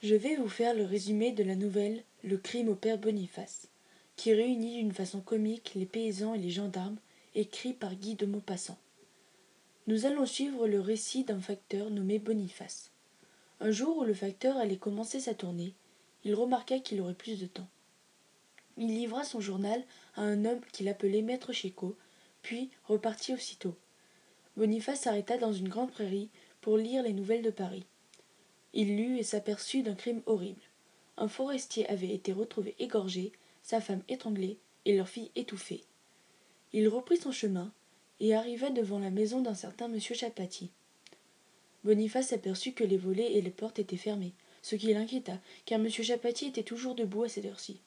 Je 0.00 0.14
vais 0.14 0.36
vous 0.36 0.48
faire 0.48 0.74
le 0.74 0.84
résumé 0.84 1.32
de 1.32 1.42
la 1.42 1.56
nouvelle 1.56 2.04
Le 2.22 2.36
crime 2.36 2.68
au 2.68 2.76
père 2.76 2.98
Boniface, 2.98 3.66
qui 4.14 4.32
réunit 4.32 4.76
d'une 4.76 4.92
façon 4.92 5.20
comique 5.20 5.72
les 5.74 5.86
paysans 5.86 6.34
et 6.34 6.38
les 6.38 6.50
gendarmes, 6.50 6.98
écrit 7.34 7.72
par 7.72 7.96
Guy 7.96 8.14
de 8.14 8.24
Maupassant. 8.24 8.78
Nous 9.88 10.06
allons 10.06 10.24
suivre 10.24 10.68
le 10.68 10.80
récit 10.80 11.24
d'un 11.24 11.40
facteur 11.40 11.90
nommé 11.90 12.20
Boniface. 12.20 12.92
Un 13.58 13.72
jour 13.72 13.96
où 13.96 14.04
le 14.04 14.14
facteur 14.14 14.56
allait 14.56 14.76
commencer 14.76 15.18
sa 15.18 15.34
tournée, 15.34 15.74
il 16.24 16.32
remarqua 16.36 16.78
qu'il 16.78 17.00
aurait 17.00 17.14
plus 17.14 17.40
de 17.40 17.46
temps. 17.46 17.68
Il 18.76 18.94
livra 18.94 19.24
son 19.24 19.40
journal 19.40 19.82
à 20.14 20.22
un 20.22 20.44
homme 20.44 20.60
qu'il 20.72 20.88
appelait 20.88 21.22
maître 21.22 21.52
Chicot, 21.52 21.96
puis 22.42 22.70
repartit 22.84 23.34
aussitôt. 23.34 23.74
Boniface 24.56 25.00
s'arrêta 25.00 25.38
dans 25.38 25.52
une 25.52 25.68
grande 25.68 25.90
prairie 25.90 26.28
pour 26.60 26.76
lire 26.76 27.02
les 27.02 27.12
nouvelles 27.12 27.42
de 27.42 27.50
Paris. 27.50 27.84
Il 28.74 28.96
lut 28.96 29.18
et 29.18 29.22
s'aperçut 29.22 29.82
d'un 29.82 29.94
crime 29.94 30.22
horrible. 30.26 30.60
Un 31.16 31.28
forestier 31.28 31.88
avait 31.88 32.14
été 32.14 32.32
retrouvé 32.32 32.74
égorgé, 32.78 33.32
sa 33.62 33.80
femme 33.80 34.02
étranglée 34.08 34.58
et 34.84 34.96
leur 34.96 35.08
fille 35.08 35.30
étouffée. 35.34 35.84
Il 36.72 36.88
reprit 36.88 37.16
son 37.16 37.32
chemin 37.32 37.72
et 38.20 38.34
arriva 38.34 38.70
devant 38.70 38.98
la 38.98 39.10
maison 39.10 39.40
d'un 39.40 39.54
certain 39.54 39.88
monsieur 39.88 40.14
Chapatis. 40.14 40.70
Boniface 41.84 42.32
aperçut 42.32 42.72
que 42.72 42.84
les 42.84 42.96
volets 42.96 43.32
et 43.32 43.42
les 43.42 43.50
portes 43.50 43.78
étaient 43.78 43.96
fermés, 43.96 44.32
ce 44.62 44.76
qui 44.76 44.92
l'inquiéta, 44.92 45.38
car 45.64 45.78
monsieur 45.78 46.02
Chapatis 46.02 46.46
était 46.46 46.62
toujours 46.62 46.94
debout 46.94 47.24
à 47.24 47.28
cette 47.28 47.46
heure-ci. 47.46 47.80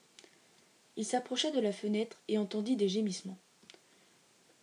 Il 0.98 1.05
s'approcha 1.05 1.52
de 1.52 1.60
la 1.60 1.72
fenêtre 1.72 2.22
et 2.27 2.38
entendit 2.38 2.76
des 2.76 2.90
gémissements. 2.90 3.38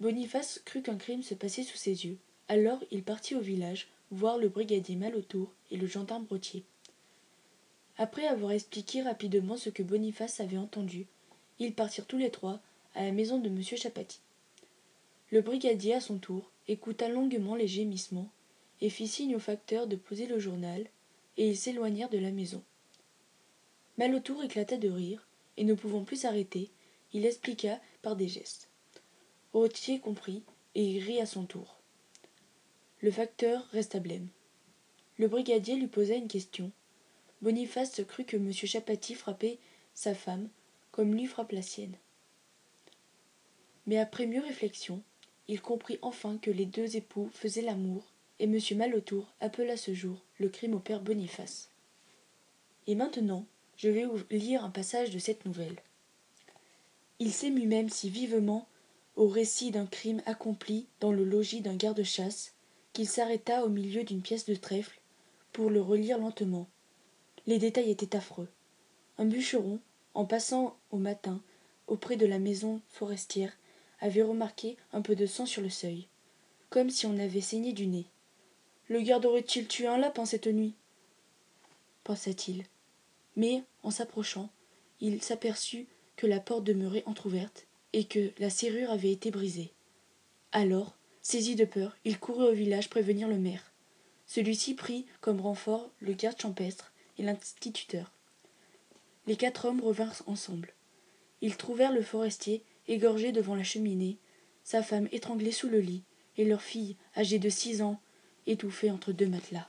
Boniface 0.00 0.60
crut 0.64 0.84
qu'un 0.84 0.96
crime 0.96 1.22
se 1.22 1.34
passait 1.34 1.62
sous 1.62 1.76
ses 1.76 2.06
yeux. 2.06 2.18
Alors 2.48 2.82
il 2.90 3.02
partit 3.02 3.34
au 3.34 3.40
village 3.40 3.88
voir 4.10 4.38
le 4.38 4.48
brigadier 4.48 4.96
Malotour 4.96 5.52
et 5.70 5.76
le 5.76 5.86
gendarme 5.86 6.26
Rotier. 6.28 6.64
Après 7.96 8.26
avoir 8.26 8.52
expliqué 8.52 9.02
rapidement 9.02 9.56
ce 9.56 9.70
que 9.70 9.82
Boniface 9.82 10.40
avait 10.40 10.56
entendu, 10.56 11.06
ils 11.58 11.74
partirent 11.74 12.06
tous 12.06 12.18
les 12.18 12.30
trois 12.30 12.60
à 12.94 13.04
la 13.04 13.12
maison 13.12 13.38
de 13.38 13.48
M. 13.48 13.62
Chapatis. 13.62 14.20
Le 15.30 15.42
brigadier, 15.42 15.94
à 15.94 16.00
son 16.00 16.18
tour, 16.18 16.50
écouta 16.68 17.08
longuement 17.08 17.54
les 17.54 17.68
gémissements 17.68 18.30
et 18.80 18.90
fit 18.90 19.08
signe 19.08 19.36
au 19.36 19.40
facteur 19.40 19.86
de 19.86 19.96
poser 19.96 20.26
le 20.26 20.38
journal, 20.38 20.86
et 21.36 21.48
ils 21.48 21.56
s'éloignèrent 21.56 22.10
de 22.10 22.18
la 22.18 22.30
maison. 22.30 22.62
Malotour 23.96 24.44
éclata 24.44 24.76
de 24.76 24.88
rire, 24.88 25.26
et 25.56 25.64
ne 25.64 25.74
pouvant 25.74 26.04
plus 26.04 26.20
s'arrêter, 26.20 26.70
il 27.12 27.26
expliqua 27.26 27.80
par 28.02 28.14
des 28.14 28.28
gestes. 28.28 28.70
Rotier 29.52 29.98
comprit, 29.98 30.44
et 30.74 31.00
rit 31.00 31.20
à 31.20 31.26
son 31.26 31.44
tour. 31.44 31.77
Le 33.00 33.12
facteur 33.12 33.64
resta 33.70 34.00
blême. 34.00 34.26
Le 35.18 35.28
brigadier 35.28 35.76
lui 35.76 35.86
posa 35.86 36.14
une 36.14 36.26
question. 36.26 36.72
Boniface 37.42 38.02
crut 38.08 38.26
que 38.26 38.36
M. 38.36 38.52
Chapatis 38.52 39.14
frappait 39.14 39.58
sa 39.94 40.14
femme 40.14 40.48
comme 40.90 41.14
lui 41.14 41.26
frappe 41.26 41.52
la 41.52 41.62
sienne. 41.62 41.94
Mais 43.86 43.98
après 43.98 44.26
mieux 44.26 44.40
réflexion, 44.40 45.00
il 45.46 45.60
comprit 45.60 45.98
enfin 46.02 46.38
que 46.38 46.50
les 46.50 46.66
deux 46.66 46.96
époux 46.96 47.30
faisaient 47.32 47.62
l'amour, 47.62 48.02
et 48.40 48.44
M. 48.44 48.58
Malotour 48.76 49.32
appela 49.40 49.76
ce 49.76 49.94
jour 49.94 50.20
le 50.38 50.48
crime 50.48 50.74
au 50.74 50.80
père 50.80 51.00
Boniface. 51.00 51.70
Et 52.88 52.96
maintenant, 52.96 53.46
je 53.76 53.88
vais 53.88 54.06
vous 54.06 54.18
lire 54.30 54.64
un 54.64 54.70
passage 54.70 55.10
de 55.10 55.20
cette 55.20 55.46
nouvelle. 55.46 55.76
Il 57.20 57.32
s'émut 57.32 57.68
même 57.68 57.90
si 57.90 58.10
vivement 58.10 58.66
au 59.14 59.28
récit 59.28 59.70
d'un 59.70 59.86
crime 59.86 60.20
accompli 60.26 60.86
dans 60.98 61.12
le 61.12 61.24
logis 61.24 61.60
d'un 61.60 61.76
garde-chasse 61.76 62.54
s'arrêta 63.06 63.64
au 63.64 63.68
milieu 63.68 64.04
d'une 64.04 64.22
pièce 64.22 64.46
de 64.46 64.54
trèfle 64.54 65.00
pour 65.52 65.70
le 65.70 65.80
relire 65.80 66.18
lentement. 66.18 66.68
Les 67.46 67.58
détails 67.58 67.90
étaient 67.90 68.16
affreux. 68.16 68.48
Un 69.18 69.24
bûcheron, 69.24 69.80
en 70.14 70.24
passant 70.24 70.76
au 70.90 70.98
matin 70.98 71.40
auprès 71.86 72.16
de 72.16 72.26
la 72.26 72.38
maison 72.38 72.80
forestière, 72.88 73.56
avait 74.00 74.22
remarqué 74.22 74.76
un 74.92 75.02
peu 75.02 75.16
de 75.16 75.26
sang 75.26 75.46
sur 75.46 75.62
le 75.62 75.70
seuil, 75.70 76.06
comme 76.70 76.90
si 76.90 77.06
on 77.06 77.18
avait 77.18 77.40
saigné 77.40 77.72
du 77.72 77.86
nez. 77.86 78.06
Le 78.88 79.00
garde 79.00 79.26
aurait-il 79.26 79.66
tué 79.66 79.86
un 79.86 79.98
lapin 79.98 80.24
cette 80.24 80.46
nuit? 80.46 80.74
pensa-t-il. 82.04 82.64
Mais, 83.36 83.62
en 83.82 83.90
s'approchant, 83.90 84.48
il 85.00 85.22
s'aperçut 85.22 85.86
que 86.16 86.26
la 86.26 86.40
porte 86.40 86.64
demeurait 86.64 87.02
entr'ouverte 87.04 87.66
et 87.92 88.04
que 88.04 88.30
la 88.38 88.48
serrure 88.48 88.90
avait 88.90 89.12
été 89.12 89.30
brisée. 89.30 89.72
Alors, 90.52 90.96
saisi 91.28 91.56
de 91.56 91.66
peur, 91.66 91.94
il 92.06 92.18
courut 92.18 92.46
au 92.46 92.52
village 92.54 92.88
prévenir 92.88 93.28
le 93.28 93.36
maire. 93.36 93.74
Celui-ci 94.24 94.72
prit 94.72 95.04
comme 95.20 95.42
renfort 95.42 95.90
le 96.00 96.14
garde 96.14 96.40
champestre 96.40 96.94
et 97.18 97.22
l'instituteur. 97.22 98.14
Les 99.26 99.36
quatre 99.36 99.66
hommes 99.66 99.82
revinrent 99.82 100.22
ensemble. 100.24 100.72
Ils 101.42 101.58
trouvèrent 101.58 101.92
le 101.92 102.00
forestier 102.00 102.62
égorgé 102.86 103.30
devant 103.30 103.54
la 103.54 103.62
cheminée, 103.62 104.16
sa 104.64 104.82
femme 104.82 105.06
étranglée 105.12 105.52
sous 105.52 105.68
le 105.68 105.80
lit, 105.80 106.02
et 106.38 106.46
leur 106.46 106.62
fille, 106.62 106.96
âgée 107.14 107.38
de 107.38 107.50
six 107.50 107.82
ans, 107.82 108.00
étouffée 108.46 108.90
entre 108.90 109.12
deux 109.12 109.28
matelas. 109.28 109.68